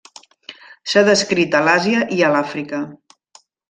S'ha 0.93 1.03
descrit 1.11 1.59
a 1.59 1.63
l'Àsia 1.69 2.03
i 2.19 2.21
a 2.31 2.35
l'Àfrica. 2.37 2.85